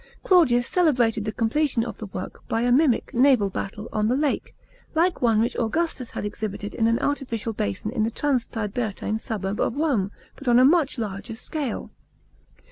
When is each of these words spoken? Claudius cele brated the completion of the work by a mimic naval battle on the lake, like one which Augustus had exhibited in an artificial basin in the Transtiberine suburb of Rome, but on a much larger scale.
Claudius 0.23 0.67
cele 0.67 0.91
brated 0.93 1.25
the 1.25 1.31
completion 1.31 1.85
of 1.85 1.99
the 1.99 2.07
work 2.07 2.41
by 2.47 2.61
a 2.61 2.71
mimic 2.71 3.13
naval 3.13 3.51
battle 3.51 3.87
on 3.93 4.07
the 4.07 4.15
lake, 4.15 4.55
like 4.95 5.21
one 5.21 5.39
which 5.39 5.55
Augustus 5.57 6.09
had 6.09 6.25
exhibited 6.25 6.73
in 6.73 6.87
an 6.87 6.97
artificial 6.97 7.53
basin 7.53 7.91
in 7.91 8.01
the 8.01 8.09
Transtiberine 8.09 9.19
suburb 9.19 9.59
of 9.59 9.75
Rome, 9.75 10.09
but 10.35 10.47
on 10.47 10.57
a 10.57 10.65
much 10.65 10.97
larger 10.97 11.35
scale. 11.35 11.91